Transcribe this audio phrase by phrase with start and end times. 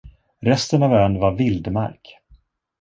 [0.41, 2.19] Resten av ön var vildmark.